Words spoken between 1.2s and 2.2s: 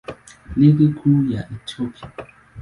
ya Ethiopia.